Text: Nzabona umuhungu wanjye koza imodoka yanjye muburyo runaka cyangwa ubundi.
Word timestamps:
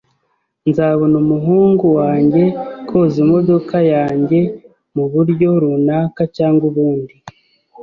Nzabona 0.69 1.15
umuhungu 1.23 1.85
wanjye 1.99 2.43
koza 2.87 3.17
imodoka 3.25 3.77
yanjye 3.93 4.39
muburyo 4.95 5.47
runaka 5.61 6.21
cyangwa 6.35 6.63
ubundi. 6.69 7.15